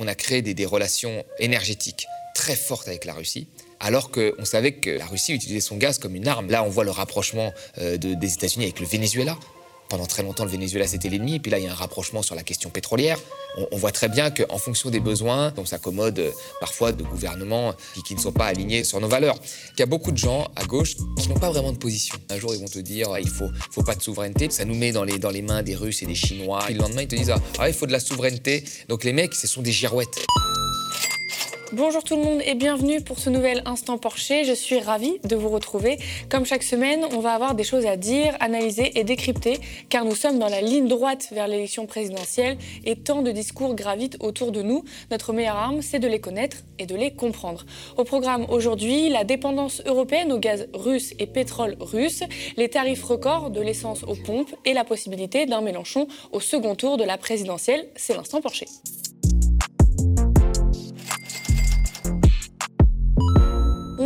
[0.00, 3.46] On a créé des, relations énergétiques très fortes avec la Russie
[3.78, 6.50] alors qu'on savait que la Russie utilisait son gaz comme une arme.
[6.50, 9.38] Là, on voit le rapprochement euh, des États-Unis avec le Venezuela.
[9.94, 11.36] Pendant très longtemps, le Venezuela, c'était l'ennemi.
[11.36, 13.16] Et puis là, il y a un rapprochement sur la question pétrolière.
[13.70, 17.74] On, voit très bien qu'en fonction des besoins, on s'accommode euh, parfois de gouvernements
[18.04, 19.36] qui, ne sont pas alignés sur nos valeurs.
[19.76, 22.16] Il y a beaucoup de gens à gauche qui n'ont pas vraiment de position.
[22.28, 24.50] Un jour, ils vont te dire il faut, faut pas de souveraineté.
[24.50, 26.64] Ça nous met dans les, dans les mains des Russes et des Chinois.
[26.68, 28.64] Et le lendemain, ils te disent ah, il faut de la souveraineté.
[28.88, 30.26] Donc les mecs, ce sont des girouettes.
[31.72, 34.44] Bonjour tout le monde et bienvenue pour ce nouvel Instant Porsche.
[34.44, 35.98] Je suis ravie de vous retrouver.
[36.28, 39.58] Comme chaque semaine, on va avoir des choses à dire, analyser et décrypter
[39.88, 44.18] car nous sommes dans la ligne droite vers l'élection présidentielle et tant de discours gravitent
[44.20, 44.84] autour de nous.
[45.10, 47.64] Notre meilleure arme, c'est de les connaître et de les comprendre.
[47.96, 52.22] Au programme aujourd'hui, la dépendance européenne au gaz russe et pétrole russe,
[52.56, 56.98] les tarifs records de l'essence aux pompes et la possibilité d'un Mélenchon au second tour
[56.98, 57.88] de la présidentielle.
[57.96, 58.64] C'est l'Instant Porsche.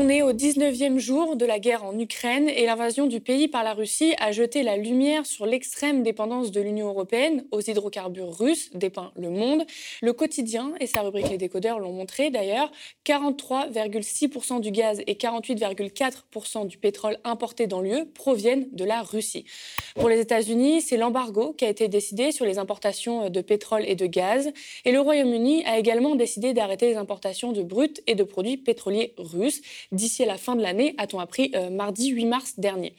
[0.08, 3.62] On est au 19e jour de la guerre en Ukraine et l'invasion du pays par
[3.62, 8.70] la Russie a jeté la lumière sur l'extrême dépendance de l'Union européenne aux hydrocarbures russes,
[8.72, 9.66] dépeint Le Monde.
[10.00, 12.72] Le quotidien et sa rubrique Les décodeurs l'ont montré d'ailleurs.
[13.04, 19.44] 43,6% du gaz et 48,4% du pétrole importé dans l'UE proviennent de la Russie.
[19.94, 23.94] Pour les États-Unis, c'est l'embargo qui a été décidé sur les importations de pétrole et
[23.94, 24.50] de gaz.
[24.86, 29.12] Et le Royaume-Uni a également décidé d'arrêter les importations de brut et de produits pétroliers
[29.18, 29.60] russes
[29.98, 32.94] d'ici à la fin de l'année, a-t-on appris euh, mardi 8 mars dernier.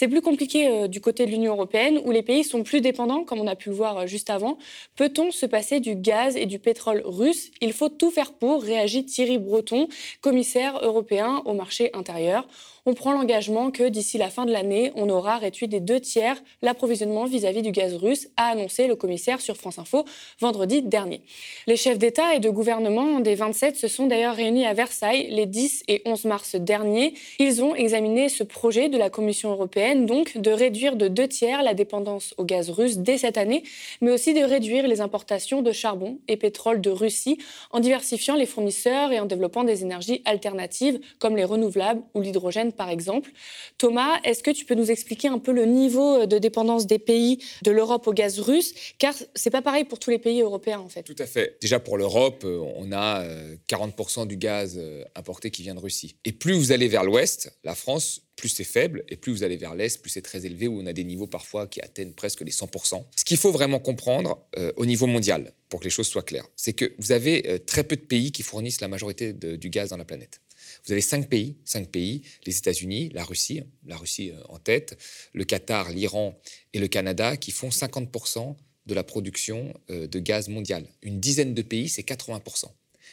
[0.00, 3.22] C'est plus compliqué euh, du côté de l'Union européenne, où les pays sont plus dépendants,
[3.22, 4.56] comme on a pu le voir euh, juste avant.
[4.96, 7.50] Peut-on se passer du gaz et du pétrole russe?
[7.60, 9.88] Il faut tout faire pour, réagit Thierry Breton,
[10.22, 12.48] commissaire européen au marché intérieur
[12.86, 16.42] on prend l'engagement que d'ici la fin de l'année, on aura réduit des deux tiers
[16.62, 20.04] l'approvisionnement vis-à-vis du gaz russe, a annoncé le commissaire sur France Info
[20.40, 21.22] vendredi dernier.
[21.66, 25.46] Les chefs d'État et de gouvernement des 27 se sont d'ailleurs réunis à Versailles les
[25.46, 27.14] 10 et 11 mars dernier.
[27.38, 31.62] Ils ont examiné ce projet de la Commission européenne, donc de réduire de deux tiers
[31.62, 33.62] la dépendance au gaz russe dès cette année,
[34.00, 37.38] mais aussi de réduire les importations de charbon et pétrole de Russie
[37.70, 42.72] en diversifiant les fournisseurs et en développant des énergies alternatives comme les renouvelables ou l'hydrogène
[42.72, 43.30] par exemple.
[43.78, 47.38] Thomas, est-ce que tu peux nous expliquer un peu le niveau de dépendance des pays
[47.62, 48.74] de l'Europe au gaz russe?
[48.98, 51.02] Car c'est pas pareil pour tous les pays européens, en fait.
[51.02, 51.56] Tout à fait.
[51.60, 53.24] Déjà, pour l'Europe, euh, on a
[53.68, 56.16] 40% euh, du gaz euh, importé qui vient de Russie.
[56.24, 59.56] Et plus vous allez vers l'ouest, la France, plus c'est faible, et plus vous allez
[59.56, 62.40] vers l'Est, plus c'est très élevé, où on a des niveaux parfois qui atteignent presque
[62.40, 63.04] les 100%.
[63.16, 64.44] Ce qu'il faut vraiment comprendre
[64.76, 67.96] au niveau mondial, pour que les choses soient claires, c'est que vous avez très peu
[67.96, 70.40] de pays qui fournissent la majorité du gaz dans la planète.
[70.84, 74.98] Vous avez cinq pays, cinq pays, les États-Unis, la Russie, la Russie euh, en tête,
[75.32, 76.38] le Qatar, l'Iran
[76.72, 78.56] et le Canada, qui font 50%
[78.86, 80.86] de la production euh, de gaz mondial.
[81.02, 82.66] Une dizaine de pays, c'est 80%.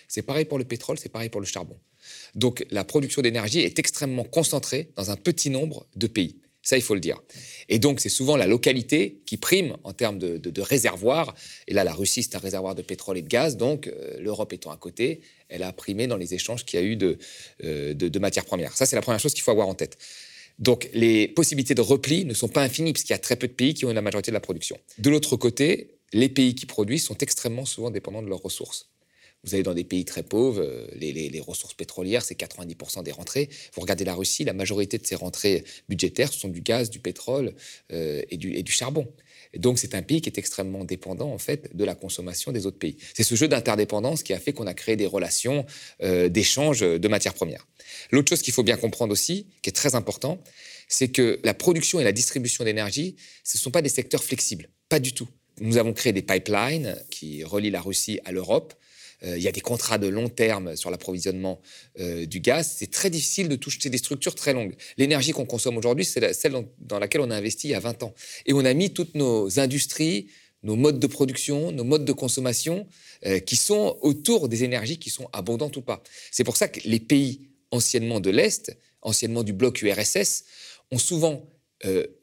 [0.08, 1.78] C'est pareil pour le pétrole, c'est pareil pour le charbon.
[2.36, 6.36] Donc la production d'énergie est extrêmement concentrée dans un petit nombre de pays.
[6.68, 7.22] Ça, il faut le dire.
[7.70, 11.34] Et donc, c'est souvent la localité qui prime en termes de, de, réservoirs.
[11.70, 13.56] Et là, la Russie, c'est un réservoir de pétrole et de gaz.
[13.56, 16.86] Donc, euh, l'Europe étant à côté, elle a primé dans les échanges qu'il y a
[16.86, 17.20] eu de,
[17.64, 18.76] euh, de matières premières.
[18.76, 19.98] Ça, c'est la première chose qu'il faut avoir en tête.
[20.60, 23.54] Donc, les possibilités de repli ne sont pas infinies, puisqu'il y a très peu de
[23.54, 24.78] pays qui ont la majorité de la production.
[24.98, 28.90] De l'autre côté, les pays qui produisent sont extrêmement souvent dépendants de leurs ressources.
[29.44, 33.50] Vous allez dans des pays très pauvres, euh, les, ressources pétrolières, c'est 90% des rentrées.
[33.74, 37.54] Vous regardez la Russie, la majorité de ses rentrées budgétaires, sont du gaz, du pétrole
[37.92, 39.08] euh, et, du, charbon.
[39.56, 42.80] Donc, c'est un pays qui est extrêmement dépendant, en fait, de la consommation des autres
[42.80, 42.98] pays.
[43.14, 45.66] C'est ce jeu d'interdépendance qui a fait qu'on a créé des relations
[46.04, 47.68] euh, d'échange de matières premières.
[48.12, 50.42] L'autre chose qu'il faut bien comprendre aussi, qui est très important,
[50.88, 54.70] c'est que la production et la distribution d'énergie, ce ne sont pas des secteurs flexibles.
[54.90, 55.28] Pas du tout.
[55.60, 58.74] Nous avons créé des pipelines qui relient la Russie à l'Europe.
[59.24, 61.60] Euh, il y a des contrats de long terme sur l'approvisionnement
[62.00, 62.76] euh, du gaz.
[62.78, 64.76] C'est très difficile de toucher des structures très longues.
[64.98, 68.04] L'énergie qu'on consomme aujourd'hui, c'est celle dans, laquelle on a investi il y a 20
[68.04, 68.14] ans.
[68.46, 70.28] Et on a mis toutes nos industries,
[70.64, 72.88] nos modes de production, nos modes de consommation
[73.26, 76.04] euh, qui sont autour des énergies qui sont abondantes ou pas.
[76.32, 80.44] C'est pour ça que les pays anciennement de l'Est, anciennement du bloc URSS,
[80.92, 81.50] ont souvent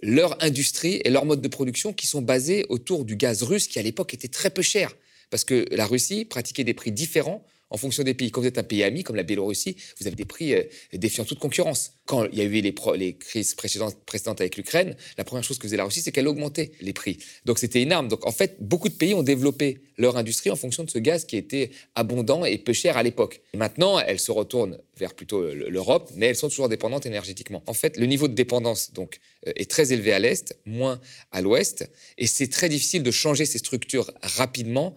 [0.02, 3.78] leur industrie et leur mode de production qui sont basés autour du gaz russe qui
[3.78, 4.96] à l'époque était très peu cher
[5.34, 8.30] parce que la Russie pratiquait des prix différents en fonction des pays.
[8.30, 11.24] Quand vous êtes un pays ami, comme la Biélorussie, vous avez des prix euh, défiant
[11.24, 11.94] toute concurrence.
[12.06, 15.76] Quand il y a eu les, crises précédentes, avec l'Ukraine, la première chose que faisait
[15.76, 17.18] la Russie, c'est qu'elle augmentait les prix.
[17.46, 18.06] Donc c'était une arme.
[18.06, 21.24] Donc en fait, beaucoup de pays ont développé leur industrie en fonction de ce gaz
[21.24, 23.40] qui était abondant et peu cher à l'époque.
[23.54, 27.64] Maintenant, elles se retournent vers plutôt l'Europe, mais elles sont toujours dépendantes énergétiquement.
[27.66, 31.00] En fait, le niveau de dépendance donc euh, est très élevé à l'est, moins
[31.32, 34.94] à l'ouest, et c'est très difficile de changer ces structures rapidement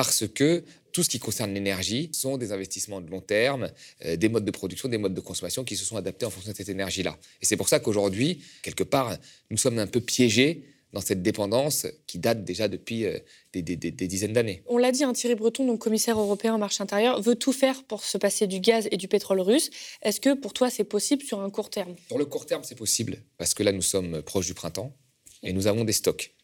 [0.00, 3.68] parce que tout ce qui concerne l'énergie sont des investissements de long terme,
[4.06, 6.52] euh, des modes de production, des modes de consommation qui se sont adaptés en fonction
[6.52, 7.18] de cette énergie-là.
[7.42, 9.14] Et c'est pour ça qu'aujourd'hui, quelque part,
[9.50, 10.64] nous sommes un peu piégés
[10.94, 13.18] dans cette dépendance qui date déjà depuis euh,
[13.52, 14.62] des, dizaines d'années.
[14.68, 17.84] On l'a dit, hein, Thierry Breton, donc commissaire européen au marché intérieur, veut tout faire
[17.84, 19.68] pour se passer du gaz et du pétrole russe.
[20.00, 21.94] Est-ce que pour toi, c'est possible sur un court terme?
[22.06, 24.96] Sur le court terme, c'est possible, parce que là, nous sommes proches du printemps
[25.42, 26.34] et nous avons des stocks.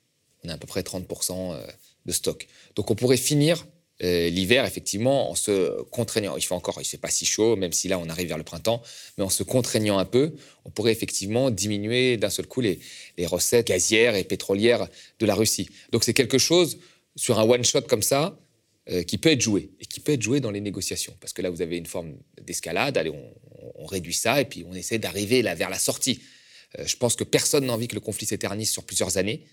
[0.45, 1.67] On a à peu près 30% euh,
[2.07, 2.49] de stocks.
[2.75, 3.67] Donc on pourrait finir
[4.03, 6.37] euh, l'hiver, effectivement, en se contraignant.
[6.37, 8.45] Il fait encore, il fait pas si chaud, même si là on arrive vers le
[8.45, 8.83] printemps,
[9.17, 10.35] mais en se contraignant un peu,
[10.67, 12.79] on pourrait effectivement diminuer d'un seul coup les,
[13.25, 14.89] recettes gazières et pétrolières
[15.19, 15.71] de la Russie.
[15.93, 16.79] Donc c'est quelque chose
[17.17, 18.39] sur un one shot comme ça
[18.91, 21.41] euh, qui peut être joué et qui peut être joué dans les négociations, parce que
[21.41, 22.99] là vous avez une forme d'escalade.
[22.99, 26.21] Allez, on, réduit ça et puis on essaie d'arriver là vers la sortie.
[26.79, 29.47] Euh, je pense que personne n'a envie que le conflit s'éternise sur plusieurs années.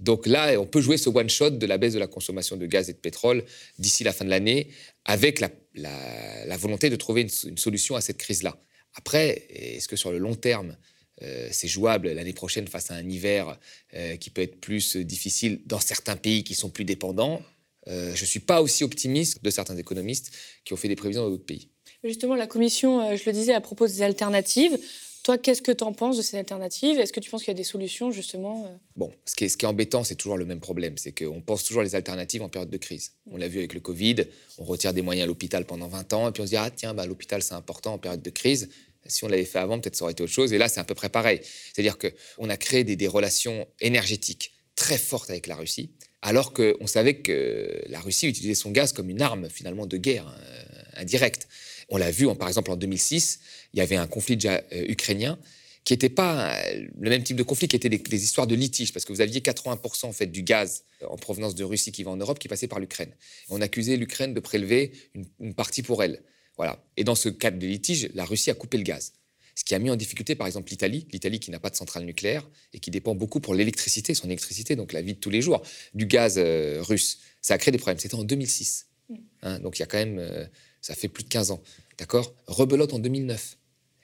[0.00, 2.90] Donc là, on peut jouer ce one-shot de la baisse de la consommation de gaz
[2.90, 3.44] et de pétrole
[3.78, 4.68] d'ici la fin de l'année,
[5.04, 8.58] avec la, volonté de trouver une, solution à cette crise-là.
[8.94, 10.76] Après, est-ce que sur le long terme,
[11.22, 13.58] euh, c'est jouable l'année prochaine face à un hiver
[13.94, 17.42] euh, qui peut être plus difficile dans certains pays qui sont plus dépendants?
[17.88, 20.30] Euh, Je ne suis pas aussi optimiste de certains économistes
[20.64, 21.68] qui ont fait des prévisions dans d'autres pays.
[22.04, 24.78] Justement, la Commission, je le disais, a proposé des alternatives.
[25.26, 27.56] Toi, qu'est-ce que tu en penses de ces alternatives Est-ce que tu penses qu'il y
[27.56, 28.76] a des solutions, justement euh?
[28.94, 30.96] Bon, ce qui, est, ce qui est embêtant, c'est toujours le même problème.
[30.98, 33.10] C'est qu'on pense toujours les alternatives en période de crise.
[33.28, 34.18] On l'a vu avec le Covid,
[34.58, 36.70] on retire des moyens à l'hôpital pendant 20 ans, et puis on se dit, ah
[36.70, 38.68] tiens, bah, l'hôpital, c'est important en période de crise.
[39.04, 40.52] Si on l'avait fait avant, peut-être ça aurait été autre chose.
[40.52, 41.40] Et là, c'est à peu près pareil.
[41.74, 45.90] C'est-à-dire qu'on a créé des, relations énergétiques très fortes avec la Russie,
[46.22, 50.28] alors qu'on savait que la Russie utilisait son gaz comme une arme, finalement, de guerre
[50.28, 51.48] euh, indirecte.
[51.88, 53.40] On l'a vu, par exemple, en 2006,
[53.72, 55.38] il y avait un conflit euh, ukrainien
[55.84, 58.92] qui n'était pas euh, le même type de conflit, qui était des, histoires de litige,
[58.92, 62.02] parce que vous aviez 80% en fait, du gaz euh, en provenance de Russie qui
[62.02, 63.10] va en Europe qui passait par l'Ukraine.
[63.50, 64.92] On accusait l'Ukraine de prélever
[65.38, 66.22] une, partie pour elle.
[66.56, 66.82] Voilà.
[66.96, 69.12] Et dans ce cadre de litige, la Russie a coupé le gaz.
[69.54, 72.04] Ce qui a mis en difficulté, par exemple, l'Italie, l'Italie qui n'a pas de centrale
[72.04, 75.40] nucléaire et qui dépend beaucoup pour l'électricité, son électricité, donc la vie de tous les
[75.40, 75.62] jours,
[75.94, 77.20] du gaz russe.
[77.40, 77.98] Ça a créé des problèmes.
[77.98, 78.86] C'était en 2006.
[79.08, 79.14] Mm.
[79.42, 80.48] Hein, donc il y a quand même,
[80.86, 81.60] ça fait plus de 15 ans.
[81.98, 82.32] D'accord?
[82.46, 83.56] Rebelote en 2009.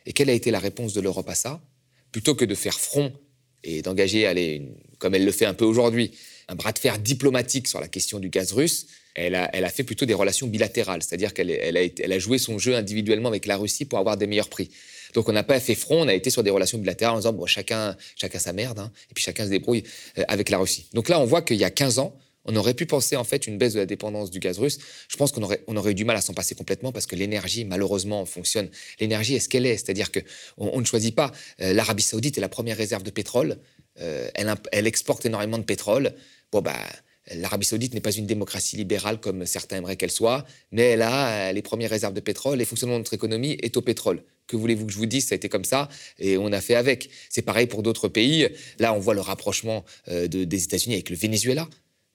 [0.07, 1.61] Et quelle a été la réponse de l'Europe à ça?
[2.11, 3.13] Plutôt que de faire front
[3.63, 4.61] et d'engager,
[4.99, 6.11] comme elle le fait un peu aujourd'hui,
[6.49, 9.69] un bras de fer diplomatique sur la question du gaz russe, elle a, elle a
[9.69, 13.29] fait plutôt des relations bilatérales, c'est-à-dire qu'elle elle a, elle a, joué son jeu individuellement
[13.29, 14.69] avec la Russie pour avoir des meilleurs prix.
[15.15, 17.33] Donc on n'a pas fait front, on a été sur des relations bilatérales en disant
[17.33, 19.85] bon, chacun, chacun sa merde, hein, et puis chacun se débrouille
[20.19, 20.87] euh, avec la Russie.
[20.95, 23.47] Donc là, on voit qu'il y a 15 ans, on aurait pu penser en fait
[23.47, 24.79] une baisse de la dépendance du gaz russe.
[25.09, 28.25] Je pense qu'on aurait, eu du mal à s'en passer complètement parce que l'énergie, malheureusement,
[28.25, 28.69] fonctionne.
[29.01, 30.21] L'énergie est ce qu'elle est, c'est-à-dire que
[30.57, 31.33] on, ne choisit pas.
[31.61, 33.59] Euh, L'Arabie Saoudite est la première réserve de pétrole.
[34.01, 36.15] Euh, elle, exporte énormément de pétrole.
[36.51, 36.77] Bon bah.
[37.33, 41.29] L'Arabie saoudite n'est pas une démocratie libérale comme certains aimeraient qu'elle soit, mais elle a
[41.29, 44.25] euh, les premières réserves de pétrole et le fonctionnement de notre économie est au pétrole.
[44.49, 45.29] Que voulez-vous que je vous dise?
[45.29, 47.11] Ça a été comme ça et on a fait avec.
[47.31, 48.49] C'est pareil pour d'autres pays.
[48.81, 51.69] Là, on voit le rapprochement des États-Unis avec le Venezuela.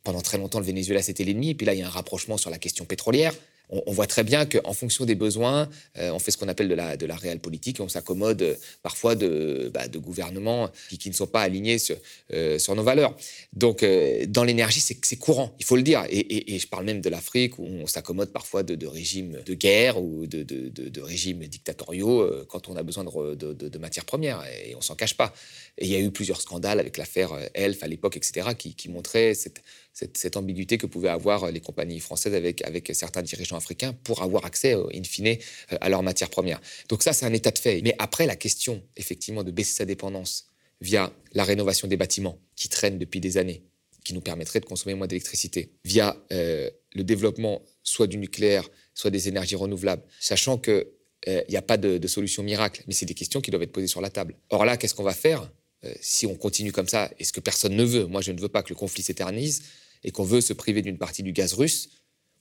[0.07, 1.49] Pendant très longtemps, le Venezuela, c'était l'ennemi.
[1.49, 3.33] Et puis là, il y a un rapprochement sur la question pétrolière.
[3.69, 5.67] On, voit très bien qu'en fonction des besoins,
[5.97, 6.75] euh, on fait ce qu'on appelle de
[7.05, 11.77] la, réelle politique on s'accommode euh, parfois de, bah, gouvernements qui, ne sont pas alignés
[11.77, 11.97] sur,
[12.31, 13.17] euh, nos valeurs.
[13.51, 13.83] Donc,
[14.29, 16.05] dans l'énergie, c'est courant, il faut le dire.
[16.09, 20.25] Et, je parle même de l'Afrique où on s'accommode parfois de, régimes de guerre ou
[20.25, 25.33] de, régimes dictatoriaux quand on a besoin de, matières premières et on s'en cache pas.
[25.77, 29.33] Et il y a eu plusieurs scandales avec l'affaire Elf à l'époque, etc., qui montraient
[29.33, 29.61] cette
[30.13, 34.75] cette, ambiguïté que pouvaient avoir les compagnies françaises avec, certains dirigeants africains pour avoir accès,
[34.75, 36.61] euh, in fine, euh, à leurs matières premières.
[36.89, 37.81] Donc ça, c'est un état de fait.
[37.81, 40.51] Mais après, la question, effectivement, de baisser sa dépendance
[40.81, 43.63] via la rénovation des bâtiments qui traînent depuis des années,
[44.03, 49.09] qui nous permettrait de consommer moins d'électricité, via euh, le développement soit du nucléaire, soit
[49.09, 50.85] des énergies renouvelables, sachant qu'il
[51.49, 54.01] n'y a pas de, solution miracle, mais c'est des questions qui doivent être posées sur
[54.01, 54.35] la table.
[54.49, 55.51] Or là, qu'est-ce qu'on va faire?
[56.01, 58.49] Si on continue comme ça, et ce que personne ne veut, moi je ne veux
[58.49, 59.61] pas que le conflit s'éternise,
[60.03, 61.89] et qu'on veut se priver d'une partie du gaz russe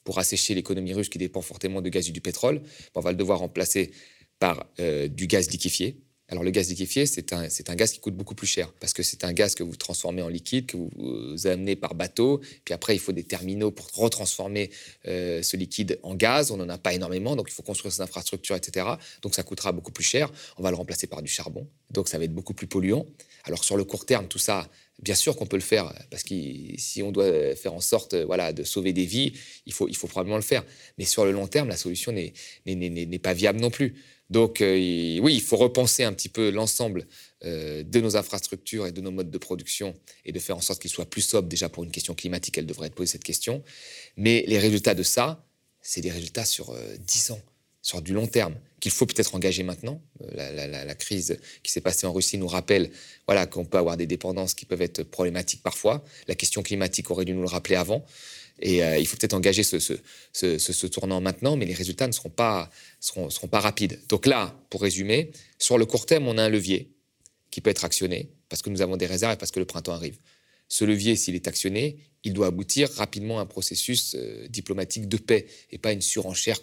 [0.04, 2.62] pour assécher l'économie russe qui dépend fortement de gaz et du pétrole,
[2.94, 3.90] on va le devoir remplacer
[4.38, 6.05] par euh, du gaz liquéfié.
[6.28, 9.04] Alors le gaz liquéfié, c'est un, un gaz qui coûte beaucoup plus cher parce que
[9.04, 12.96] c'est un gaz que vous transformez en liquide, que vous, amenez par bateau, puis après
[12.96, 14.70] il faut des terminaux pour retransformer
[15.06, 16.50] euh, ce liquide en gaz.
[16.50, 18.86] On n'en a pas énormément, donc il faut construire ces infrastructures, etc.
[19.22, 20.32] Donc ça coûtera beaucoup plus cher.
[20.58, 23.06] On va le remplacer par du charbon, donc ça va être beaucoup plus polluant.
[23.44, 24.68] Alors sur le court terme, tout ça,
[25.02, 26.34] Bien sûr qu'on peut le faire, parce que
[26.78, 29.34] si on doit faire en sorte voilà, de sauver des vies,
[29.66, 30.64] il faut, il faut probablement le faire.
[30.96, 33.94] Mais sur le long terme, la solution n'est pas viable non plus.
[34.30, 34.74] Donc euh,
[35.20, 37.06] oui, il faut repenser un petit peu l'ensemble
[37.44, 40.80] euh, de nos infrastructures et de nos modes de production et de faire en sorte
[40.80, 41.48] qu'ils soient plus sobres.
[41.48, 43.62] Déjà pour une question climatique, elle devrait être posée cette question.
[44.16, 45.46] Mais les résultats de ça,
[45.80, 47.40] c'est des résultats sur 10 ans
[47.86, 50.02] sur du long terme, qu'il faut peut-être engager maintenant.
[50.36, 52.90] Euh, la, crise qui s'est passée en Russie nous rappelle
[53.28, 56.02] voilà, qu'on peut avoir des dépendances qui peuvent être problématiques parfois.
[56.26, 58.04] La question climatique aurait dû nous le rappeler avant.
[58.60, 62.70] Et euh, il faut peut-être engager ce, tournant maintenant, mais les résultats ne seront pas,
[63.52, 64.00] rapides.
[64.08, 66.90] Donc là, pour résumer, sur le court terme, on a un levier
[67.50, 69.92] qui peut être actionné parce que nous avons des réserves et parce que le printemps
[69.92, 70.18] arrive.
[70.68, 75.16] Ce levier, s'il est actionné, il doit aboutir rapidement à un processus euh, diplomatique de
[75.16, 76.58] paix et pas une surenchère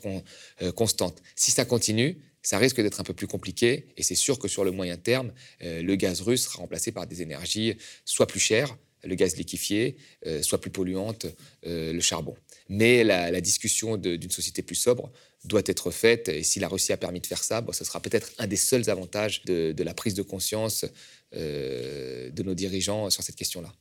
[0.62, 1.22] euh, constante.
[1.36, 4.66] Si ça continue, ça risque d'être un peu plus compliqué et c'est sûr que sur
[4.66, 5.32] le moyen terme,
[5.62, 9.98] le gaz russe sera remplacé par des énergies soit plus chères, le gaz liquéfié,
[10.42, 11.26] soit plus polluantes,
[11.64, 12.36] le charbon.
[12.70, 15.12] Mais la, discussion d'une société plus sobre
[15.46, 18.00] doit être faite et si la Russie a permis de faire ça, bon, ce sera
[18.00, 20.86] peut-être un des seuls avantages de, de la prise de conscience
[21.34, 23.74] de nos dirigeants sur cette question-là.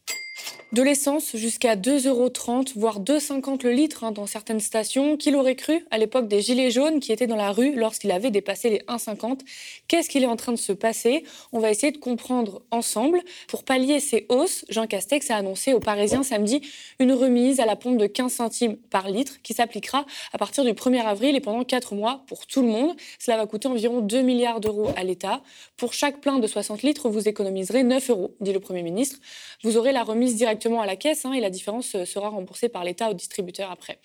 [0.72, 2.32] De l'essence jusqu'à 2,30 euros,
[2.76, 5.18] voire 2,50 le litre hein, dans certaines stations.
[5.18, 8.30] Qui l'aurait cru à l'époque des Gilets jaunes qui étaient dans la rue lorsqu'il avait
[8.30, 9.40] dépassé les 1,50
[9.86, 11.24] Qu'est-ce qu'il est en train de se passer?
[11.52, 13.20] On va essayer de comprendre ensemble.
[13.48, 16.62] Pour pallier ces hausses, Jean Castex a annoncé aux Parisiens samedi
[16.98, 20.72] une remise à la pompe de 15 centimes par litre qui s'appliquera à partir du
[20.72, 22.96] 1er avril et pendant 4 mois pour tout le monde.
[23.18, 25.42] Cela va coûter environ 2 milliards d'euros à l'État.
[25.76, 29.18] Pour chaque plein de 60 litres, vous économiserez 9 euros, dit le Premier ministre.
[29.62, 32.68] Vous aurez la remise directement à la caisse hein, et la différence euh, sera remboursée
[32.68, 33.98] par l'État au distributeur après.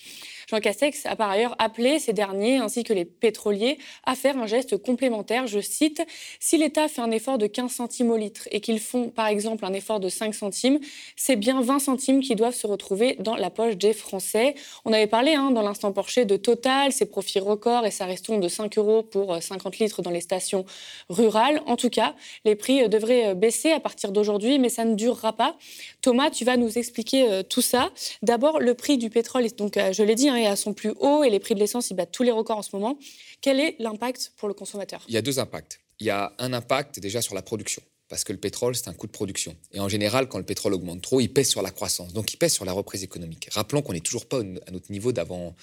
[0.47, 4.47] Jean Castex a par ailleurs appelé ces derniers ainsi que les pétroliers à faire un
[4.47, 5.45] geste complémentaire.
[5.45, 6.01] Je cite
[6.39, 9.65] Si l'État fait un effort de 15 centimes au litre et qu'ils font par exemple
[9.65, 10.79] un effort de 5 centimes,
[11.15, 14.55] c'est bien 20 centimes qui doivent se retrouver dans la poche des Français.
[14.85, 18.37] On avait parlé hein, dans l'instant Porsche de Total, ses profits records et sa reston
[18.37, 20.65] de 5 euros pour 50 euh, litres dans les stations
[21.09, 21.61] rurales.
[21.65, 25.33] En tout cas, les prix euh, devraient baisser à partir d'aujourd'hui, mais ça ne durera
[25.33, 25.55] pas.
[26.01, 27.89] Thomas, tu vas nous expliquer euh, tout ça.
[28.21, 30.93] D'abord, le prix du pétrole, donc, euh, je l'ai dit, hein, est à son plus
[30.99, 32.97] haut et les prix de l'essence, battent tous les records en ce moment.
[33.41, 35.03] Quel est l'impact pour le consommateur?
[35.07, 35.81] Il y a deux impacts.
[35.99, 38.93] Il y a un impact déjà sur la production parce que le pétrole, c'est un
[38.93, 39.55] coût de production.
[39.73, 42.37] Et en général, quand le pétrole augmente trop, il pèse sur la croissance, donc il
[42.37, 43.49] pèse sur la reprise économique.
[43.51, 45.55] Rappelons qu'on n'est toujours pas à notre niveau d'avant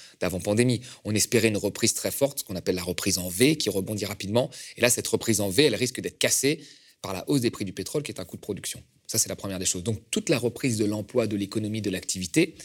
[0.43, 0.83] pandémie.
[1.05, 4.05] On espérait une reprise très forte, ce qu'on appelle la reprise en V, qui rebondit
[4.05, 4.51] rapidement.
[4.77, 6.61] Et là, cette reprise en V, elle risque d'être cassée
[7.01, 8.83] par la hausse des prix du pétrole, qui est un coût de production.
[9.07, 9.83] Ça, c'est la première des choses.
[9.83, 12.57] Donc, toute la reprise de l'emploi, de l'économie, de l'activité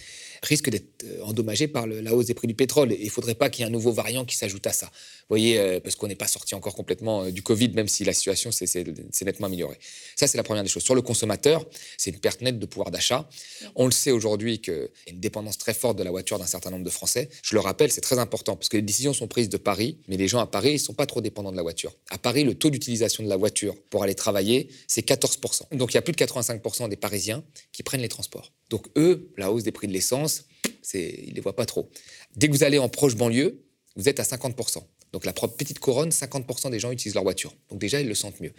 [0.43, 2.91] risque d'être euh, endommagée par la hausse des prix du pétrole.
[2.91, 4.87] Et il ne faudrait pas qu'il y ait un nouveau variant qui s'ajoute à ça.
[4.87, 8.03] Vous voyez, euh, parce qu'on n'est pas sorti encore complètement euh, du Covid, même si
[8.03, 8.83] la situation s'est
[9.25, 9.77] nettement améliorée.
[10.15, 10.83] Ça, c'est la première des choses.
[10.83, 11.65] Sur le consommateur,
[11.97, 13.29] c'est une perte nette de pouvoir d'achat.
[13.75, 16.45] On le sait aujourd'hui qu'il y a une dépendance très forte de la voiture d'un
[16.45, 17.29] certain nombre de Français.
[17.43, 20.17] Je le rappelle, c'est très important parce que les décisions sont prises de Paris, mais
[20.17, 21.93] les gens à Paris, ils ne sont pas trop dépendants de la voiture.
[22.09, 25.75] À Paris, le taux d'utilisation de la voiture pour aller travailler, c'est 14%.
[25.75, 28.51] Donc, il y a plus de 85% des Parisiens qui prennent les transports.
[28.69, 30.45] Donc eux, la hausse des prix de l'essence,
[30.93, 31.89] ils ne les voient pas trop.
[32.35, 33.63] Dès que vous allez en proche banlieue,
[33.95, 34.83] vous êtes à 50%.
[35.11, 37.55] Donc la petite couronne, 50% des gens utilisent leur voiture.
[37.69, 38.53] Donc déjà, ils le sentent mieux.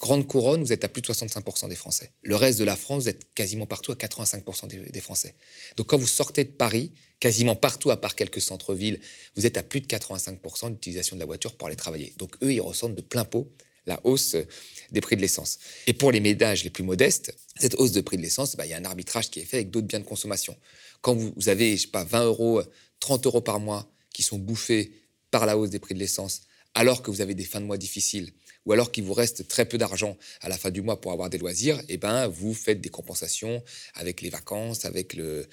[0.00, 2.12] Grande couronne, vous êtes à plus de 65% des Français.
[2.22, 5.34] Le reste de la France, vous êtes quasiment partout à 85% des, des, Français.
[5.76, 9.00] Donc quand vous sortez de Paris, quasiment partout à part quelques centres-villes,
[9.34, 12.12] vous êtes à plus de 85% d'utilisation de la voiture pour aller travailler.
[12.18, 13.50] Donc eux, ils ressentent de plein pot
[13.86, 14.36] la hausse
[14.90, 15.58] des prix de l'essence.
[15.86, 18.70] Et pour les ménages les plus modestes, cette hausse de prix de l'essence, bah, il
[18.70, 20.56] y a un arbitrage qui est fait avec d'autres biens de consommation.
[21.00, 22.62] Quand vous avez, je sais pas, 20 euros,
[23.00, 24.92] 30 euros par mois qui sont bouffés
[25.30, 26.42] par la hausse des prix de l'essence,
[26.74, 28.32] alors que vous avez des fins de mois difficiles,
[28.66, 31.30] ou alors qu'il vous reste très peu d'argent à la fin du mois pour avoir
[31.30, 33.62] des loisirs, eh ben, vous faites des compensations
[33.94, 35.46] avec les vacances, avec le,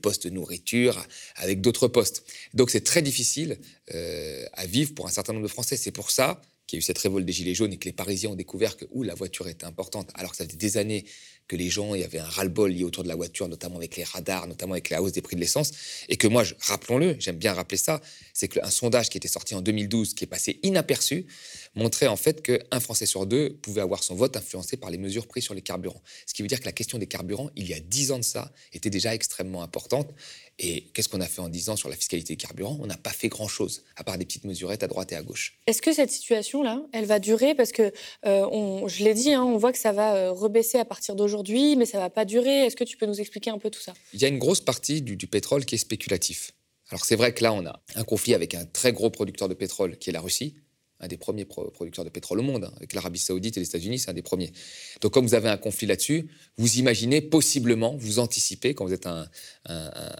[0.00, 1.04] poste de nourriture,
[1.36, 2.24] avec d'autres postes.
[2.54, 3.58] Donc c'est très difficile
[3.94, 5.76] euh, à vivre pour un certain nombre de Français.
[5.76, 7.92] C'est pour ça qu'il y a eu cette révolte des Gilets jaunes et que les
[7.92, 11.04] Parisiens ont découvert que où la voiture était importante, alors que ça faisait des années
[11.48, 13.96] que les gens, il y avait un ras-le-bol lié autour de la voiture, notamment avec
[13.96, 15.72] les radars, notamment avec la hausse des prix de l'essence,
[16.08, 18.00] et que moi, rappelons-le, j'aime bien rappeler ça,
[18.34, 21.26] c'est qu'un sondage qui était sorti en 2012, qui est passé inaperçu,
[21.74, 25.26] montrait en fait qu'un Français sur deux pouvait avoir son vote influencé par les mesures
[25.26, 26.02] prises sur les carburants.
[26.26, 28.24] Ce qui veut dire que la question des carburants, il y a dix ans de
[28.24, 30.14] ça, était déjà extrêmement importante.
[30.60, 32.78] Et qu'est-ce qu'on a fait en 10 ans sur la fiscalité des carburants?
[32.80, 35.56] On n'a pas fait grand-chose, à part des petites mesurettes à droite et à gauche.
[35.68, 37.54] Est-ce que cette situation-là, elle va durer?
[37.54, 37.92] Parce que,
[38.26, 41.37] euh, je l'ai dit, hein, on voit que ça va euh, rebaisser à partir d'aujourd'hui,
[41.76, 42.66] mais ça va pas durer.
[42.66, 43.94] Est-ce que tu peux nous expliquer un peu tout ça?
[44.12, 46.52] Il y a une grosse partie du, pétrole qui est spéculatif.
[46.90, 49.54] Alors c'est vrai que là, on a un conflit avec un très gros producteur de
[49.54, 50.54] pétrole qui est la Russie,
[51.00, 54.00] un des premiers producteurs de pétrole au monde, hein, avec l'Arabie Saoudite et les États-Unis,
[54.00, 54.52] c'est un des premiers.
[55.00, 59.06] Donc, comme vous avez un conflit là-dessus, vous imaginez possiblement, vous anticipez, quand vous êtes
[59.06, 59.28] un,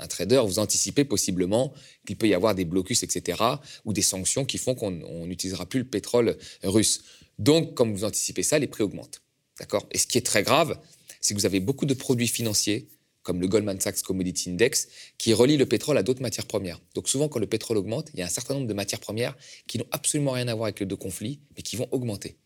[0.09, 1.73] trader, vous anticipez possiblement
[2.07, 3.43] qu'il peut y avoir des blocus, etc.,
[3.85, 4.93] ou des sanctions qui font qu'on
[5.27, 7.03] n'utilisera plus le pétrole russe.
[7.41, 9.21] Donc, comme vous anticipez ça, les prix augmentent.
[9.59, 9.89] D'accord?
[9.91, 10.79] Et ce qui est très grave,
[11.21, 12.89] c'est que vous avez beaucoup de produits financiers
[13.23, 16.81] comme le Goldman Sachs Commodity Index, qui relie le pétrole à d'autres matières premières.
[16.95, 19.37] Donc souvent, quand le pétrole augmente, il y a un certain nombre de matières premières
[19.67, 22.39] qui n'ont absolument rien à voir avec les deux conflits, mais qui vont augmenter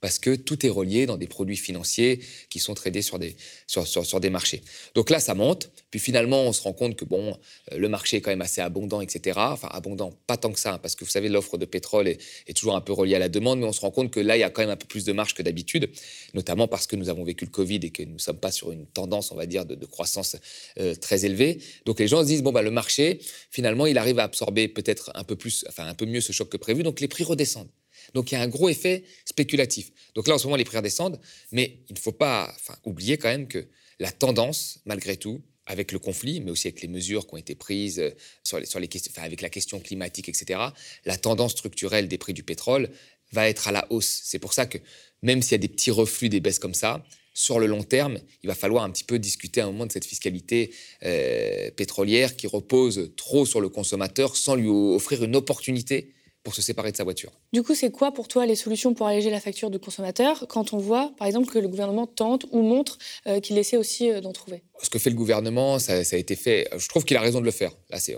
[0.00, 3.36] parce que tout est relié dans des produits financiers qui sont tradés sur des,
[3.66, 4.62] sur, sur, des marchés.
[4.94, 7.36] Donc là, ça monte, puis finalement, on se rend compte que bon,
[7.72, 9.38] euh, le marché est quand même assez abondant, etc.
[9.38, 12.18] Enfin, abondant, pas tant que ça, hein, parce que vous savez, l'offre de pétrole est,
[12.54, 14.40] toujours un peu reliée à la demande, mais on se rend compte que là, il
[14.40, 15.90] y a quand même un peu plus de marge que d'habitude,
[16.34, 18.72] notamment parce que nous avons vécu le Covid et que nous ne sommes pas sur
[18.72, 20.36] une tendance, on va dire, de, de croissance
[20.78, 21.58] euh, très élevée.
[21.84, 25.10] Donc les gens se disent, bon, bah, le marché, finalement, il arrive à absorber peut-être
[25.14, 27.68] un peu plus, enfin, un peu mieux ce choc que prévu, donc les prix redescendent.
[28.14, 29.90] Donc il y a un gros effet spéculatif.
[30.14, 31.20] Donc là, en ce moment, les prix redescendent,
[31.52, 33.66] mais il ne faut pas oublier quand même que
[33.98, 37.54] la tendance, malgré tout, avec le conflit, mais aussi avec les mesures qui ont été
[37.54, 38.10] prises euh,
[38.42, 40.60] sur les, avec la question climatique, etc.,
[41.04, 42.88] la tendance structurelle des prix du pétrole
[43.32, 44.22] va être à la hausse.
[44.24, 44.78] C'est pour ça que
[45.22, 48.18] même s'il y a des petits reflux, des baisses comme ça, sur le long terme,
[48.42, 50.72] il va falloir un petit peu discuter à un moment de cette fiscalité
[51.04, 56.14] euh, pétrolière qui repose trop sur le consommateur sans lui offrir une opportunité
[56.48, 57.30] pour se séparer de sa voiture.
[57.52, 60.72] Du coup, c'est quoi pour toi les solutions pour alléger la facture du consommateur quand
[60.72, 64.22] on voit, par exemple, que le gouvernement tente ou montre euh, qu'il essaie aussi euh,
[64.22, 64.62] d'en trouver?
[64.82, 66.66] Ce que fait le gouvernement, ça, a été fait.
[66.74, 67.72] Je trouve qu'il a raison de le faire.
[67.90, 68.16] Là, c'est,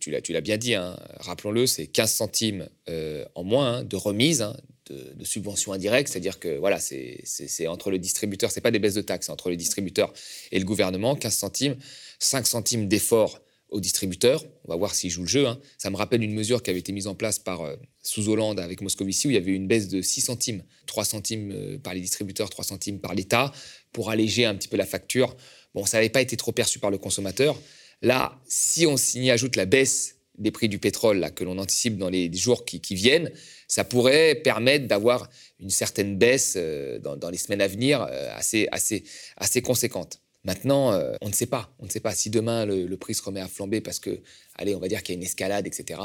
[0.00, 0.98] tu, l'as, bien dit, hein.
[1.16, 4.40] rappelons-le, c'est 15 centimes euh, en moins hein, de remise.
[4.40, 4.56] Hein,
[4.88, 7.20] de, de, subventions indirectes, c'est-à-dire que voilà, c'est,
[7.66, 10.12] entre le distributeur, c'est pas des baisses de taxes, c'est entre le distributeur
[10.52, 11.76] et le gouvernement, 15 centimes,
[12.20, 14.44] 5 centimes d'effort aux distributeurs.
[14.64, 15.46] On va voir s'ils jouent le jeu.
[15.46, 15.58] Hein.
[15.78, 18.60] Ça me rappelle une mesure qui avait été mise en place par euh, sous Hollande
[18.60, 21.94] avec Moscovici où il y avait une baisse de 6 centimes, 3 centimes euh, par
[21.94, 23.52] les distributeurs, 3 centimes par l'État
[23.92, 25.36] pour alléger un petit peu la facture.
[25.74, 27.60] Bon, ça n'avait pas été trop perçu par le consommateur.
[28.02, 32.10] Là, si on y ajoute la baisse des prix du pétrole que l'on anticipe dans
[32.10, 33.32] les jours qui, viennent,
[33.68, 39.62] ça pourrait permettre d'avoir une certaine baisse euh, dans, les semaines à venir assez, assez
[39.62, 40.20] conséquente.
[40.46, 41.74] Maintenant, euh, on ne sait pas.
[41.80, 44.20] On ne sait pas si demain le, prix se remet à flamber parce que,
[44.54, 46.00] allez, on va dire qu'il y a une escalade, etc.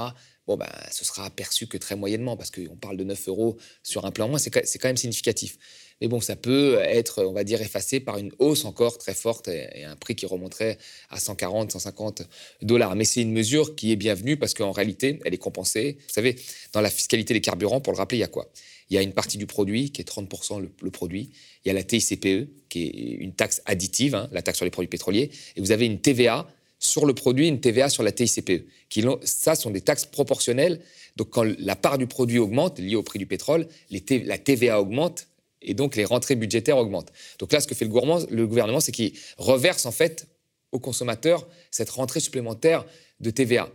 [0.48, 4.04] Bon, ben, ce sera perçu que très moyennement parce qu'on parle de 9 euros sur
[4.06, 5.58] un plan moins, c'est quand même significatif.
[6.02, 9.48] Mais bon, ça peut être, on va dire, effacé par une hausse encore très forte
[9.48, 10.80] et, un prix qui remonterait
[11.12, 12.24] à 140, 150
[12.64, 12.96] dollars.
[12.96, 16.00] Mais c'est une mesure qui est bienvenue parce qu'en réalité, elle est compensée.
[16.08, 16.36] Vous savez,
[16.74, 18.52] dans la fiscalité des carburants, pour le rappeler, il y a quoi?
[18.92, 21.30] Il y a une partie du produit qui est 30% le, produit.
[21.64, 24.72] Il y a la TICPE, qui est une taxe additive, hein, la taxe sur les
[24.72, 25.32] produits pétroliers.
[25.56, 26.46] Et vous avez une TVA
[26.78, 28.68] sur le produit, une TVA sur la TICPE.
[28.90, 30.82] Qui, ça sont des taxes proportionnelles.
[31.16, 35.28] Donc quand la part du produit augmente, liée au prix du pétrole, la TVA augmente
[35.62, 37.14] et donc les rentrées budgétaires augmentent.
[37.40, 40.28] Donc là, ce que fait le le gouvernement c'est qu'il reverse en fait
[40.74, 42.86] aux consommateurs cette rentrée supplémentaire
[43.22, 43.70] de TVA.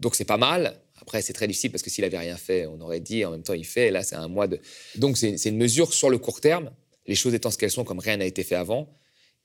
[0.00, 0.78] Donc c'est pas mal.
[1.00, 3.42] Après, c'est très difficile parce que s'il avait rien fait, on aurait dit en même
[3.42, 3.90] temps il fait.
[3.90, 4.60] là, c'est un mois de.
[4.96, 6.70] Donc, c'est une mesure sur le court terme,
[7.06, 8.88] les choses étant ce qu'elles sont, comme rien n'a été fait avant,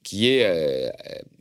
[0.03, 0.89] qui est, euh,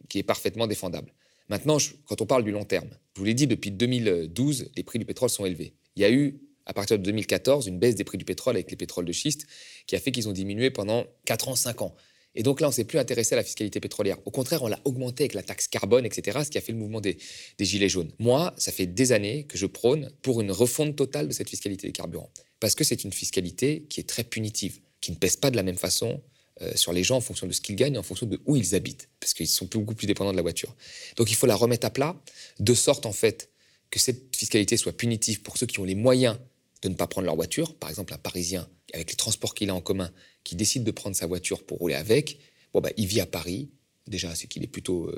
[0.09, 1.13] qui est parfaitement défendable.
[1.49, 4.99] Maintenant, quand on parle du long terme, je vous l'ai dit, depuis 2012, les prix
[4.99, 5.75] du pétrole sont élevés.
[5.97, 8.71] Il y a eu, à partir de 2014, une baisse des prix du pétrole avec
[8.71, 9.47] les pétroles de schiste
[9.87, 11.95] qui a fait qu'ils ont diminué pendant 4 ans, 5 ans.
[12.35, 14.17] Et donc là, on ne s'est plus intéressé à la fiscalité pétrolière.
[14.25, 16.79] Au contraire, on l'a augmenté avec la taxe carbone, etc., ce qui a fait le
[16.79, 17.19] mouvement des,
[17.59, 18.11] Gilets jaunes.
[18.19, 21.87] Moi, ça fait des années que je prône pour une refonte totale de cette fiscalité
[21.87, 22.31] des carburants.
[22.61, 25.63] Parce que c'est une fiscalité qui est très punitive, qui ne pèse pas de la
[25.63, 26.23] même façon
[26.63, 28.57] euh, sur les gens en fonction de ce qu'ils gagnent et en fonction de où
[28.57, 30.75] ils habitent, parce qu'ils sont beaucoup plus dépendants de la voiture.
[31.17, 32.21] Donc il faut la remettre à plat,
[32.61, 33.51] de sorte en fait
[33.91, 36.39] que cette fiscalité soit punitive pour ceux qui ont les moyens
[36.83, 37.75] de ne pas prendre leur voiture.
[37.77, 40.11] Par exemple, un Parisien, avec les transports qu'il a en commun,
[40.45, 42.39] qui décide de prendre sa voiture pour rouler avec,
[42.73, 43.71] bon, bah, il vit à Paris.
[44.07, 45.15] Déjà, c'est qu'il est plutôt euh,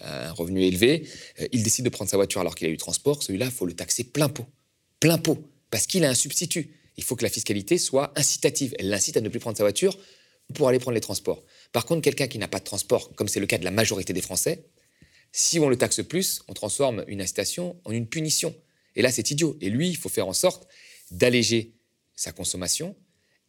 [0.00, 1.08] un revenu élevé.
[1.40, 3.22] Euh, il décide de prendre sa voiture alors qu'il a eu transport.
[3.22, 4.46] Celui-là, il faut le taxer plein pot.
[5.00, 5.42] Plein pot.
[5.70, 6.70] Parce qu'il a un substitut.
[6.96, 8.74] Il faut que la fiscalité soit incitative.
[8.78, 9.98] Elle l'incite à ne plus prendre sa voiture
[10.54, 11.44] pour aller prendre les transports.
[11.72, 14.12] Par contre, quelqu'un qui n'a pas de transport, comme c'est le cas de la majorité
[14.12, 14.64] des Français,
[15.32, 18.54] si on le taxe plus, on transforme une incitation en une punition.
[18.94, 19.56] Et là, c'est idiot.
[19.60, 20.68] Et lui, il faut faire en sorte
[21.10, 21.74] d'alléger
[22.14, 22.96] sa consommation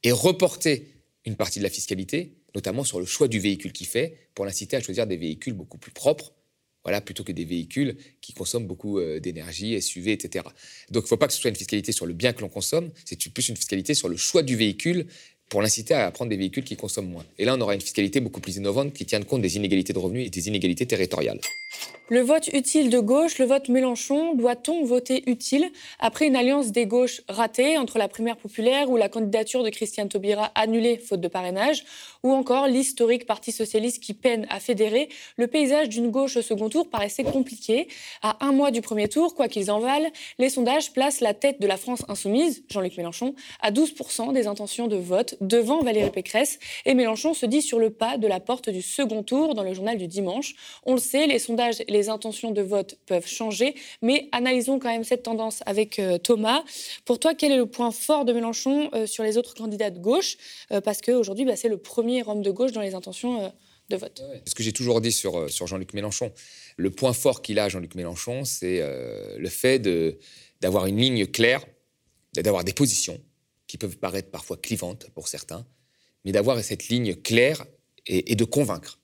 [0.03, 0.87] et reporter
[1.25, 4.77] une partie de la fiscalité, notamment sur le choix du véhicule qu'il fait, pour l'inciter
[4.77, 6.33] à choisir des véhicules beaucoup plus propres,
[6.83, 10.45] voilà, plutôt que des véhicules qui consomment beaucoup euh, d'énergie, SUV, etc.
[10.89, 12.47] Donc il ne faut pas que ce soit une fiscalité sur le bien que l'on
[12.47, 15.07] consomme, c'est plus une fiscalité sur le choix du véhicule
[15.49, 17.25] pour l'inciter à prendre des véhicules qui consomment moins.
[17.39, 19.99] Et là, on aura une fiscalité beaucoup plus innovante qui tienne compte des inégalités de
[19.99, 21.39] revenus et des inégalités territoriales.
[22.09, 26.85] Le vote utile de gauche, le vote Mélenchon, doit-on voter utile après une alliance des
[26.85, 31.27] gauches ratée entre la primaire populaire ou la candidature de Christiane Taubira annulée faute de
[31.27, 31.83] parrainage,
[32.23, 36.69] ou encore l'historique Parti socialiste qui peine à fédérer Le paysage d'une gauche au second
[36.69, 37.89] tour paraissait compliqué.
[38.21, 41.59] À un mois du premier tour, quoi qu'ils en valent, les sondages placent la tête
[41.59, 46.59] de la France insoumise, Jean-Luc Mélenchon, à 12% des intentions de vote devant Valérie Pécresse.
[46.85, 49.73] Et Mélenchon se dit sur le pas de la porte du second tour dans le
[49.73, 50.55] journal du dimanche.
[50.85, 54.89] On le sait, les sondages et les intentions de vote peuvent changer, mais analysons quand
[54.89, 56.63] même cette tendance avec euh, Thomas.
[57.05, 59.99] Pour toi, quel est le point fort de Mélenchon euh, sur les autres candidats de
[59.99, 60.37] gauche?
[60.71, 63.53] Euh, Parce qu'aujourd'hui, bah, c'est le premier homme de gauche dans les intentions
[63.89, 64.21] de vote.
[64.45, 66.31] Ce que j'ai toujours dit sur, sur Jean-Luc Mélenchon,
[66.75, 68.81] le point fort qu'il a, Jean-Luc Mélenchon, c'est
[69.37, 69.79] le fait
[70.61, 71.65] d'avoir une ligne claire,
[72.33, 73.19] d'avoir des positions
[73.67, 75.65] qui peuvent paraître parfois clivantes pour certains,
[76.25, 77.65] mais d'avoir cette ligne claire
[78.05, 78.99] et, de convaincre.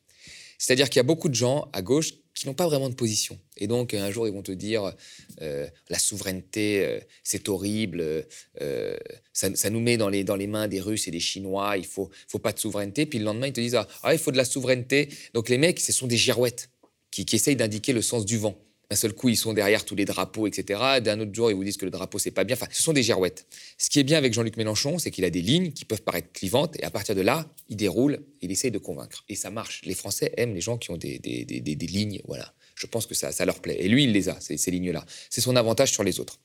[0.58, 3.38] C'est-à-dire qu'il y a beaucoup de gens à gauche qui n'ont pas vraiment de position.
[3.58, 4.94] Et donc, un jour, ils vont te dire
[5.42, 8.26] euh, la souveraineté, euh, c'est horrible,
[8.62, 8.98] euh,
[9.34, 12.10] ça, nous met dans les, dans les mains des Russes et des Chinois, il faut,
[12.28, 13.06] faut pas de souveraineté.
[13.06, 15.10] Puis le lendemain, ils te disent ah, il faut de la souveraineté.
[15.34, 16.70] Donc, les mecs, ce sont des girouettes
[17.12, 18.58] qui, qui essayent d'indiquer le sens du vent.
[18.94, 20.80] D'un seul coup, ils sont derrière tous les drapeaux, etc.
[21.02, 22.56] D'un autre jour, ils vous disent que le drapeau, c'est pas bien.
[22.56, 23.48] Enfin, ce sont des girouettes.
[23.80, 26.32] Ce qui est bien avec Jean-Luc Mélenchon, c'est qu'il a des lignes qui peuvent paraître
[26.32, 29.26] clivantes, et à partir de là, il déroule, il essaye de convaincre.
[29.30, 29.82] Et ça marche.
[29.84, 32.54] Les Français aiment les gens qui ont des, des, des, des lignes, voilà.
[32.76, 33.78] Je pense que ça, ça leur plaît.
[33.80, 35.04] Et lui, il les a, ces, ces lignes-là.
[35.32, 36.38] C'est son avantage sur les autres.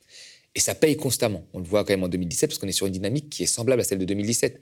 [0.55, 1.45] Et ça paye constamment.
[1.53, 3.47] On le voit quand même en 2017, parce qu'on est sur une dynamique qui est
[3.47, 4.59] semblable à celle de 2017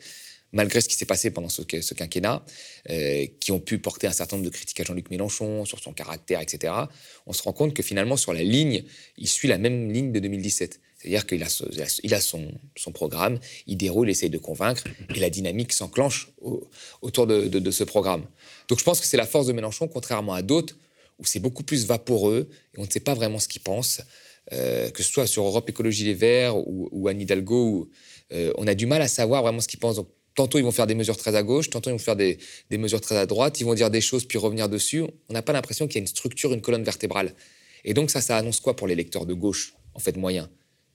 [0.57, 2.43] malgré ce qui s'est passé pendant ce, quinquennat,
[2.89, 5.93] euh, qui ont pu porter un certain nombre de critiques à Jean-Luc Mélenchon sur son
[5.93, 6.73] caractère, etc.,
[7.27, 8.83] on se rend compte que finalement, sur la ligne,
[9.19, 10.81] il suit la même ligne de 2017.
[10.97, 16.31] C'est-à-dire qu'il a, son, programme, il déroule, il essaye de convaincre, et la dynamique s'enclenche
[17.03, 18.25] autour de, ce programme.
[18.69, 20.75] Donc je pense que c'est la force de Mélenchon, contrairement à d'autres,
[21.19, 24.01] où c'est beaucoup plus vaporeux, et on ne sait pas vraiment ce qu'il pense,
[24.53, 27.91] euh, que ce soit sur Europe Écologie Les Verts ou, Anne Hidalgo, où,
[28.33, 30.01] euh, on a du mal à savoir vraiment ce qu'il pense.
[30.37, 32.39] Tantôt, ils vont faire des mesures très à gauche, tantôt, ils vont faire des,
[32.71, 35.03] mesures très à droite, ils vont dire des choses puis revenir dessus.
[35.31, 37.35] On n'a pas l'impression qu'il y a une structure, une colonne vertébrale.
[37.85, 40.51] Et donc, ça, ça annonce quoi pour les lecteurs de gauche, en fait, moyen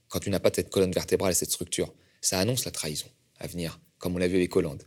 [0.09, 3.07] Quand tu n'as pas cette colonne vertébrale et cette structure, ça annonce la trahison
[3.39, 4.83] à venir, comme on l'a vu avec Hollande,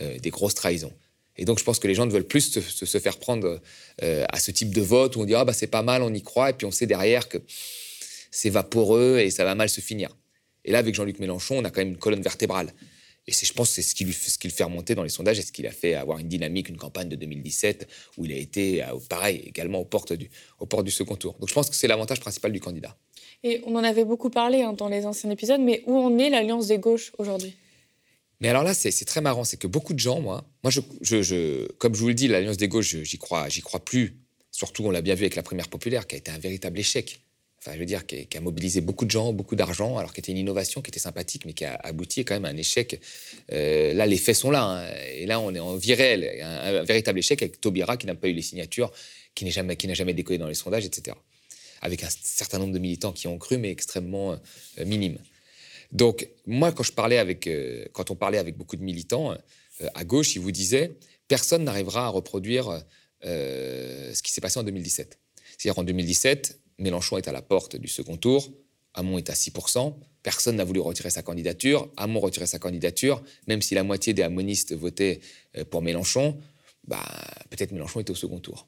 [0.00, 0.92] euh, des grosses trahisons.
[1.38, 3.58] Et donc, je pense que les gens ne veulent plus se, faire prendre
[4.02, 6.12] euh, à ce type de vote où on dit ah bah c'est pas mal, on
[6.12, 7.38] y croit, et puis on sait derrière que
[8.30, 10.14] c'est vaporeux et ça va mal se finir.
[10.66, 12.74] Et là, avec Jean-Luc Mélenchon, on a quand même une colonne vertébrale.
[13.26, 15.08] Et je pense que c'est ce qui, lui, ce qui le fait remonter dans les
[15.08, 18.32] sondages et ce qui l'a fait avoir une dynamique, une campagne de 2017 où il
[18.32, 21.34] a été, euh, pareil, également aux portes du, aux portes du second tour.
[21.40, 22.96] Donc je pense que c'est l'avantage principal du candidat.
[23.42, 26.28] Et on en avait beaucoup parlé hein, dans les anciens épisodes, mais où en est
[26.28, 27.56] l'Alliance des gauches aujourd'hui?
[28.40, 31.66] Mais alors là, c'est très marrant, c'est que beaucoup de gens, moi, moi je, je,
[31.78, 34.18] comme je vous le dis, l'Alliance des gauches, j'y crois, j'y crois plus.
[34.50, 37.20] Surtout, on l'a bien vu avec la primaire populaire, qui a été un véritable échec
[37.72, 40.38] je veux dire, qui, a mobilisé beaucoup de gens, beaucoup d'argent, alors qu'il était une
[40.38, 43.00] innovation qui était sympathique, mais qui a abouti quand même à un échec.
[43.52, 44.64] Euh, là, les faits sont là.
[44.64, 44.94] Hein.
[45.14, 46.42] et là, on est en vie réelle.
[46.42, 48.92] Un, véritable échec avec Taubira qui n'a pas eu les signatures,
[49.34, 51.16] qui n'a jamais, jamais décollé dans les sondages, etc.
[51.80, 55.18] Avec un certain nombre de militants qui ont cru, mais extrêmement euh, minimes.
[55.92, 59.34] Donc, moi, quand, euh, quand on parlait avec beaucoup de militants
[59.94, 60.92] à gauche, ils vous disaient
[61.28, 62.82] personne n'arrivera à reproduire
[63.22, 65.18] ce qui s'est passé en 2017.
[65.56, 68.52] C'est-à-dire en 2017, Mélenchon est à la porte du second tour,
[68.94, 73.62] Hamon est à 6%, personne n'a voulu retirer sa candidature, Hamon retirait sa candidature, même
[73.62, 75.20] si la moitié des hamonistes votaient
[75.56, 76.38] euh, pour Mélenchon,
[76.86, 77.04] bah,
[77.50, 78.66] peut-être Mélenchon était au second tour.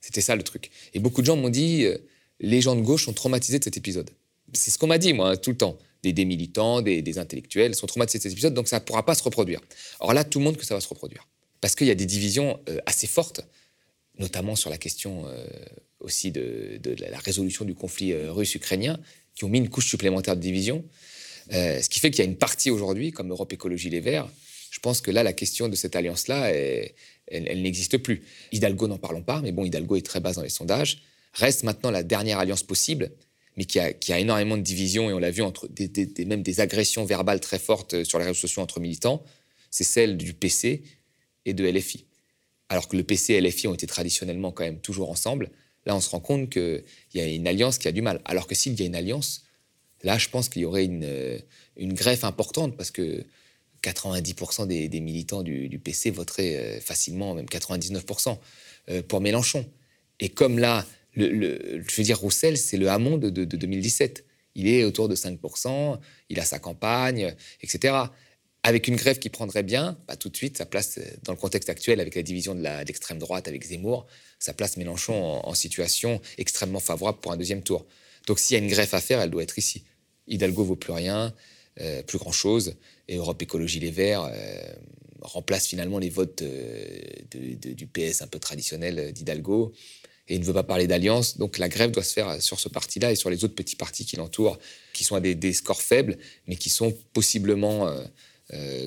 [0.00, 0.70] C'était ça le truc.
[0.94, 1.98] Et beaucoup de gens m'ont dit, euh,
[2.40, 4.10] les gens de gauche sont traumatisés de cet épisode.
[4.52, 5.78] C'est ce qu'on m'a dit, moi, tout le temps.
[6.02, 9.24] Des, militants, des, intellectuels sont traumatisés de cet épisode, donc ça ne pourra pas se
[9.24, 9.60] reproduire.
[9.98, 11.26] Or là, tout le monde que ça va se reproduire.
[11.60, 13.40] Parce qu'il y a des divisions euh, assez fortes,
[14.16, 15.24] notamment sur la question
[16.00, 18.98] aussi de, la résolution du conflit euh, russe-ukrainien,
[19.34, 20.84] qui ont mis une couche supplémentaire de division.
[21.52, 24.28] Euh, ce qui fait qu'il y a une partie aujourd'hui, comme Europe Écologie Les Verts,
[24.70, 28.22] je pense que là, la question de cette alliance-là, elle, n'existe plus.
[28.52, 31.02] Hidalgo, n'en parlons pas, mais bon, Hidalgo est très bas dans les sondages.
[31.32, 33.10] Reste maintenant la dernière alliance possible,
[33.56, 35.68] mais qui a, énormément de divisions, et on l'a vu, entre
[36.26, 39.24] même des agressions verbales très fortes sur les réseaux sociaux entre militants,
[39.70, 40.82] c'est celle du PC
[41.46, 42.04] et de LFI.
[42.68, 45.50] Alors que le PC et LFI ont été traditionnellement quand même toujours ensemble,
[45.86, 46.82] Là, on se rend compte qu'il
[47.14, 48.20] y a une alliance qui a du mal.
[48.24, 49.44] Alors que s'il y a une alliance,
[50.02, 51.38] là, je pense qu'il y aurait une, euh,
[51.76, 53.24] une, greffe importante parce que
[53.82, 58.36] 90% des, militants du, PC voteraient euh, facilement, même 99%
[58.88, 59.64] euh, pour Mélenchon.
[60.18, 60.84] Et comme là,
[61.16, 64.24] je veux dire, Roussel, c'est le Hamon de, de 2017.
[64.54, 65.98] Il est autour de 5%,
[66.30, 68.08] il a sa campagne, etc
[68.66, 71.70] avec une grève qui prendrait bien, bah, tout de suite, sa place, dans le contexte
[71.70, 74.08] actuel, avec la division de l'extrême droite avec Zemmour,
[74.40, 77.86] ça place Mélenchon en, situation extrêmement favorable pour un deuxième tour.
[78.26, 79.84] Donc s'il y a une greffe à faire, elle doit être ici.
[80.26, 81.32] Hidalgo vaut plus rien,
[81.80, 82.74] euh, plus grand-chose,
[83.06, 84.58] et Europe Écologie Les Verts euh,
[85.20, 89.74] remplace finalement les votes du PS un peu traditionnel d'Hidalgo,
[90.26, 92.68] et il ne veut pas parler d'alliance, donc la grève doit se faire sur ce
[92.68, 94.58] parti-là et sur les autres petits partis qui l'entourent,
[94.92, 97.86] qui sont à des, scores faibles, mais qui sont possiblement...
[97.86, 98.04] Euh,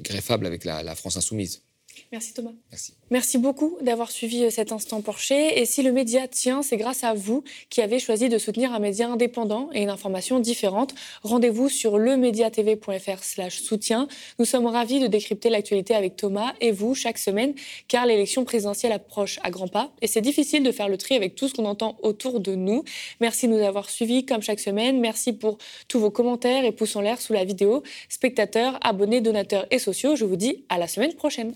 [0.01, 1.63] greffable avec la France insoumise.
[2.11, 2.53] Merci Thomas.
[2.71, 2.93] Merci.
[3.11, 5.59] Merci beaucoup d'avoir suivi euh, cet instant Porcher.
[5.59, 8.79] Et si le média tient, c'est grâce à vous qui avez choisi de soutenir un
[8.79, 10.95] média indépendant et une information différente.
[11.21, 14.07] Rendez-vous sur lemediatv.fr slash soutien.
[14.39, 17.53] Nous sommes ravis de décrypter l'actualité avec Thomas et vous chaque semaine,
[17.87, 21.35] car l'élection présidentielle approche à grands pas et c'est difficile de faire le tri avec
[21.35, 22.83] tout ce qu'on entend autour de nous.
[23.21, 24.99] Merci de nous avoir suivis comme chaque semaine.
[24.99, 27.83] Merci pour tous vos commentaires et pouces en l'air sous la vidéo.
[28.09, 31.53] Spectateurs, abonnés, donateurs et sociaux, je vous dis à la semaine prochaine.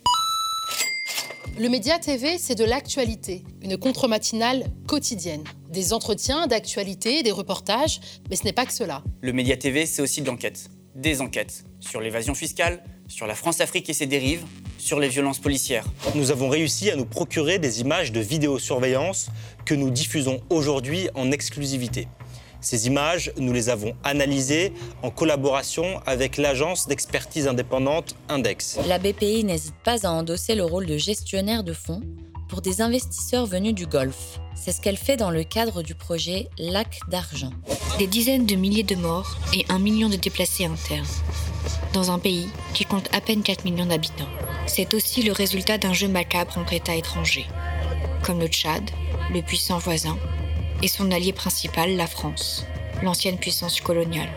[1.59, 5.43] Le Média TV, c'est de l'actualité, une contre-matinale quotidienne.
[5.69, 9.03] Des entretiens d'actualité, des reportages, mais ce n'est pas que cela.
[9.21, 10.69] Le Média TV, c'est aussi de l'enquête.
[10.95, 14.43] Des enquêtes sur l'évasion fiscale, sur la France-Afrique et ses dérives,
[14.77, 15.85] sur les violences policières.
[16.15, 19.27] Nous avons réussi à nous procurer des images de vidéosurveillance
[19.65, 22.07] que nous diffusons aujourd'hui en exclusivité.
[22.63, 24.71] Ces images, nous les avons analysées
[25.01, 28.79] en collaboration avec l'agence d'expertise indépendante Index.
[28.87, 32.01] La BPI n'hésite pas à endosser le rôle de gestionnaire de fonds
[32.47, 34.39] pour des investisseurs venus du Golfe.
[34.55, 37.51] C'est ce qu'elle fait dans le cadre du projet Lac d'argent.
[37.99, 41.05] Des dizaines de milliers de morts et un million de déplacés internes.
[41.91, 44.29] Dans un pays qui compte à peine 4 millions d'habitants.
[44.67, 47.47] C'est aussi le résultat d'un jeu macabre entre États étrangers,
[48.23, 48.89] comme le Tchad,
[49.33, 50.17] le puissant voisin,
[50.83, 52.65] et son allié principal, la France,
[53.01, 54.29] l'ancienne puissance coloniale.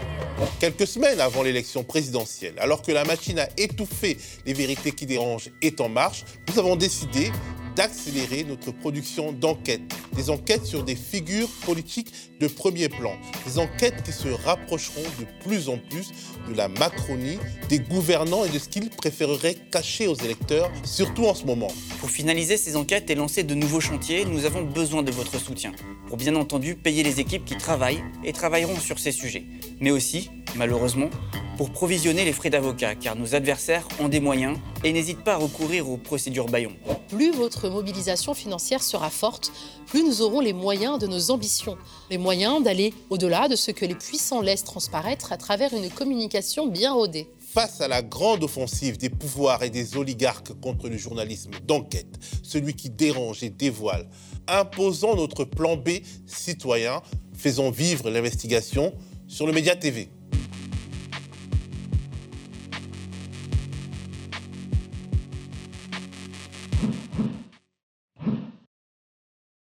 [0.60, 5.50] Quelques semaines avant l'élection présidentielle, alors que la machine à étouffer les vérités qui dérangent
[5.60, 7.32] est en marche, nous avons décidé
[7.76, 9.82] d'accélérer notre production d'enquêtes.
[10.16, 13.12] Des enquêtes sur des figures politiques de premier plan.
[13.46, 16.10] Des enquêtes qui se rapprocheront de plus en plus
[16.48, 21.34] de la Macronie, des gouvernants et de ce qu'ils préféreraient cacher aux électeurs, surtout en
[21.34, 21.68] ce moment.
[22.00, 25.72] Pour finaliser ces enquêtes et lancer de nouveaux chantiers, nous avons besoin de votre soutien.
[26.08, 29.44] Pour bien entendu payer les équipes qui travaillent et travailleront sur ces sujets.
[29.80, 31.10] Mais aussi, malheureusement,
[31.56, 35.36] pour provisionner les frais d'avocat, car nos adversaires ont des moyens et n'hésitent pas à
[35.38, 36.72] recourir aux procédures Bayon.
[37.08, 39.52] Plus votre mobilisation financière sera forte,
[39.86, 41.78] plus nous aurons les moyens de nos ambitions,
[42.10, 46.66] les moyens d'aller au-delà de ce que les puissants laissent transparaître à travers une communication
[46.66, 47.28] bien rodée.
[47.38, 52.74] Face à la grande offensive des pouvoirs et des oligarques contre le journalisme d'enquête, celui
[52.74, 54.08] qui dérange et dévoile,
[54.46, 57.00] imposons notre plan B citoyen,
[57.34, 58.92] faisons vivre l'investigation
[59.26, 60.10] sur le Média TV.